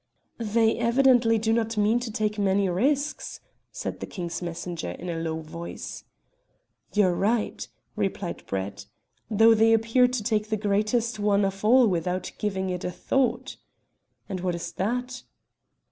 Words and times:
"They 0.39 0.77
evidently 0.79 1.37
do 1.37 1.53
not 1.53 1.77
mean 1.77 1.99
to 1.99 2.09
take 2.11 2.39
many 2.39 2.67
risks," 2.67 3.39
said 3.71 3.99
the 3.99 4.07
King's 4.07 4.41
messenger 4.41 4.89
in 4.93 5.09
a 5.11 5.19
low 5.19 5.41
voice. 5.41 6.05
"You 6.91 7.03
are 7.05 7.13
right," 7.13 7.67
replied 7.95 8.43
Brett, 8.47 8.87
"though 9.29 9.53
they 9.53 9.73
appear 9.73 10.07
to 10.07 10.23
take 10.23 10.49
the 10.49 10.57
greatest 10.57 11.19
one 11.19 11.45
of 11.45 11.63
all 11.63 11.85
without 11.85 12.31
giving 12.39 12.71
it 12.71 12.83
a 12.83 12.89
thought." 12.89 13.57
"And 14.27 14.39
what 14.39 14.55
is 14.55 14.71
that?" 14.71 15.21